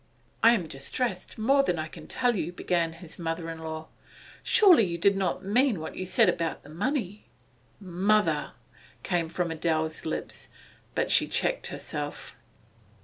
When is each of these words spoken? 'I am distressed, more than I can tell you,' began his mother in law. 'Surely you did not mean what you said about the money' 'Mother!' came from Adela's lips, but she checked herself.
'I 0.41 0.53
am 0.53 0.65
distressed, 0.67 1.37
more 1.37 1.61
than 1.61 1.77
I 1.77 1.87
can 1.87 2.07
tell 2.07 2.35
you,' 2.35 2.51
began 2.51 2.93
his 2.93 3.19
mother 3.19 3.51
in 3.51 3.59
law. 3.59 3.87
'Surely 4.41 4.83
you 4.83 4.97
did 4.97 5.15
not 5.15 5.45
mean 5.45 5.79
what 5.79 5.95
you 5.95 6.05
said 6.05 6.27
about 6.27 6.63
the 6.63 6.69
money' 6.69 7.27
'Mother!' 7.79 8.53
came 9.03 9.29
from 9.29 9.51
Adela's 9.51 10.03
lips, 10.03 10.49
but 10.95 11.11
she 11.11 11.27
checked 11.27 11.67
herself. 11.67 12.35